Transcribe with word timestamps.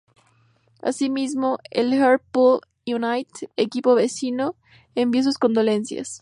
Asimismo, 0.81 1.59
el 1.69 1.93
Hartlepool 1.93 2.61
United, 2.87 3.51
equipo 3.55 3.93
vecino, 3.93 4.55
envió 4.95 5.21
sus 5.21 5.37
condolencias. 5.37 6.19